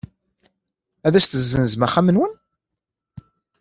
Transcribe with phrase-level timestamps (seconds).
[1.05, 2.33] Ad as-tessenzem axxam-nwen?